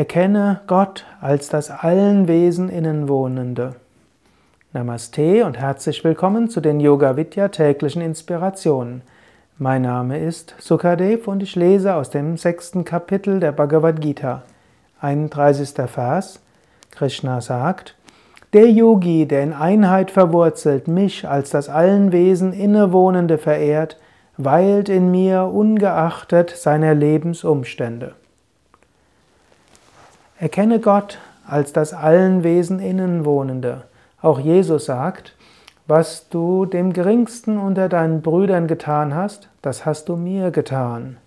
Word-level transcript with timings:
Erkenne 0.00 0.62
Gott 0.66 1.04
als 1.20 1.50
das 1.50 1.70
allen 1.70 2.26
Wesen 2.26 2.70
innenwohnende. 2.70 3.74
Namaste 4.72 5.44
und 5.44 5.58
herzlich 5.58 6.02
willkommen 6.04 6.48
zu 6.48 6.62
den 6.62 6.80
Yoga 6.80 7.18
Vidya 7.18 7.48
täglichen 7.48 8.00
Inspirationen. 8.00 9.02
Mein 9.58 9.82
Name 9.82 10.18
ist 10.18 10.54
Sukadev 10.58 11.28
und 11.28 11.42
ich 11.42 11.54
lese 11.54 11.96
aus 11.96 12.08
dem 12.08 12.38
sechsten 12.38 12.86
Kapitel 12.86 13.40
der 13.40 13.52
Bhagavad 13.52 14.00
Gita. 14.00 14.40
31. 15.02 15.74
Vers. 15.86 16.40
Krishna 16.92 17.42
sagt, 17.42 17.94
der 18.54 18.70
Yogi, 18.70 19.26
der 19.26 19.42
in 19.42 19.52
Einheit 19.52 20.10
verwurzelt, 20.10 20.88
mich 20.88 21.28
als 21.28 21.50
das 21.50 21.68
allen 21.68 22.10
Wesen 22.10 22.54
innewohnende 22.54 23.36
verehrt, 23.36 23.98
weilt 24.38 24.88
in 24.88 25.10
mir 25.10 25.44
ungeachtet 25.44 26.48
seiner 26.48 26.94
Lebensumstände. 26.94 28.14
Erkenne 30.40 30.80
Gott 30.80 31.18
als 31.46 31.74
das 31.74 31.92
allen 31.92 32.42
Wesen 32.42 32.78
innenwohnende. 32.78 33.82
Auch 34.22 34.40
Jesus 34.40 34.86
sagt, 34.86 35.34
was 35.86 36.30
du 36.30 36.64
dem 36.64 36.94
Geringsten 36.94 37.58
unter 37.58 37.90
deinen 37.90 38.22
Brüdern 38.22 38.66
getan 38.66 39.14
hast, 39.14 39.50
das 39.60 39.84
hast 39.84 40.08
du 40.08 40.16
mir 40.16 40.50
getan. 40.50 41.18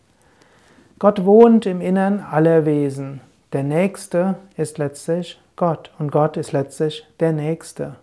Gott 0.98 1.26
wohnt 1.26 1.68
im 1.68 1.80
Innern 1.80 2.26
aller 2.32 2.66
Wesen. 2.66 3.22
Der 3.52 3.62
Nächste 3.62 4.34
ist 4.58 4.80
letztlich 4.80 5.40
Gott 5.58 5.92
und 6.00 6.12
Gott 6.12 6.36
ist 6.36 6.52
letztlich 6.52 7.06
der 7.20 7.34
Nächste. 7.34 7.98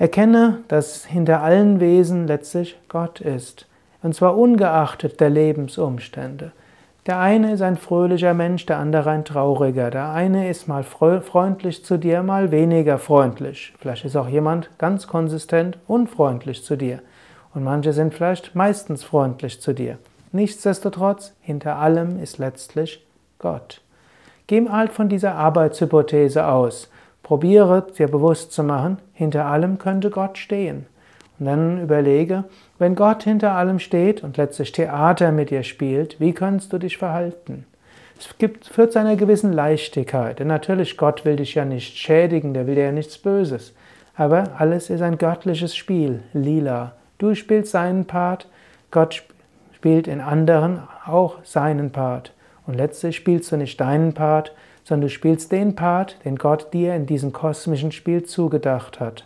Erkenne, 0.00 0.64
dass 0.66 1.04
hinter 1.04 1.42
allen 1.42 1.78
Wesen 1.78 2.26
letztlich 2.26 2.76
Gott 2.88 3.20
ist, 3.20 3.66
und 4.02 4.16
zwar 4.16 4.36
ungeachtet 4.36 5.20
der 5.20 5.30
Lebensumstände. 5.30 6.50
Der 7.06 7.18
eine 7.18 7.52
ist 7.52 7.62
ein 7.62 7.76
fröhlicher 7.76 8.32
Mensch, 8.32 8.64
der 8.66 8.78
andere 8.78 9.10
ein 9.10 9.24
trauriger. 9.24 9.90
Der 9.90 10.10
eine 10.10 10.48
ist 10.48 10.68
mal 10.68 10.84
freundlich 10.84 11.84
zu 11.84 11.96
dir, 11.96 12.22
mal 12.22 12.52
weniger 12.52 12.96
freundlich. 12.98 13.74
Vielleicht 13.80 14.04
ist 14.04 14.14
auch 14.14 14.28
jemand 14.28 14.70
ganz 14.78 15.08
konsistent 15.08 15.78
unfreundlich 15.88 16.62
zu 16.62 16.76
dir. 16.76 17.00
Und 17.54 17.64
manche 17.64 17.92
sind 17.92 18.14
vielleicht 18.14 18.54
meistens 18.54 19.02
freundlich 19.02 19.60
zu 19.60 19.72
dir. 19.72 19.98
Nichtsdestotrotz, 20.30 21.34
hinter 21.40 21.76
allem 21.76 22.22
ist 22.22 22.38
letztlich 22.38 23.04
Gott. 23.40 23.80
Geh 24.46 24.68
halt 24.68 24.92
von 24.92 25.08
dieser 25.08 25.34
Arbeitshypothese 25.34 26.46
aus. 26.46 26.88
Probiere 27.24 27.84
dir 27.98 28.06
bewusst 28.06 28.52
zu 28.52 28.62
machen, 28.62 28.98
hinter 29.12 29.46
allem 29.46 29.78
könnte 29.78 30.10
Gott 30.10 30.38
stehen. 30.38 30.86
Und 31.42 31.46
dann 31.46 31.82
überlege, 31.82 32.44
wenn 32.78 32.94
Gott 32.94 33.24
hinter 33.24 33.50
allem 33.50 33.80
steht 33.80 34.22
und 34.22 34.36
letztlich 34.36 34.70
Theater 34.70 35.32
mit 35.32 35.50
dir 35.50 35.64
spielt, 35.64 36.20
wie 36.20 36.32
kannst 36.32 36.72
du 36.72 36.78
dich 36.78 36.98
verhalten? 36.98 37.66
Es 38.16 38.38
gibt, 38.38 38.66
führt 38.66 38.92
zu 38.92 39.00
einer 39.00 39.16
gewissen 39.16 39.52
Leichtigkeit. 39.52 40.38
Denn 40.38 40.46
natürlich, 40.46 40.96
Gott 40.96 41.24
will 41.24 41.34
dich 41.34 41.56
ja 41.56 41.64
nicht 41.64 41.98
schädigen, 41.98 42.54
der 42.54 42.68
will 42.68 42.76
dir 42.76 42.84
ja 42.84 42.92
nichts 42.92 43.18
Böses. 43.18 43.74
Aber 44.14 44.52
alles 44.56 44.88
ist 44.88 45.02
ein 45.02 45.18
göttliches 45.18 45.74
Spiel, 45.74 46.22
lila. 46.32 46.92
Du 47.18 47.34
spielst 47.34 47.72
seinen 47.72 48.04
Part, 48.04 48.46
Gott 48.92 49.24
spielt 49.72 50.06
in 50.06 50.20
anderen 50.20 50.84
auch 51.04 51.38
seinen 51.42 51.90
Part. 51.90 52.32
Und 52.68 52.74
letztlich 52.74 53.16
spielst 53.16 53.50
du 53.50 53.56
nicht 53.56 53.80
deinen 53.80 54.12
Part, 54.12 54.54
sondern 54.84 55.08
du 55.08 55.12
spielst 55.12 55.50
den 55.50 55.74
Part, 55.74 56.24
den 56.24 56.36
Gott 56.36 56.72
dir 56.72 56.94
in 56.94 57.06
diesem 57.06 57.32
kosmischen 57.32 57.90
Spiel 57.90 58.22
zugedacht 58.22 59.00
hat. 59.00 59.24